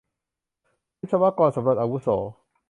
[0.99, 2.07] วิศวกรสำรวจอาวุโส